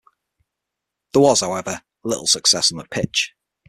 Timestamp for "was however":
1.21-1.83